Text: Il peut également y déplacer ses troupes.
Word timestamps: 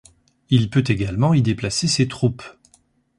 Il 0.49 0.71
peut 0.71 0.83
également 0.87 1.35
y 1.35 1.43
déplacer 1.43 1.87
ses 1.87 2.07
troupes. 2.07 2.41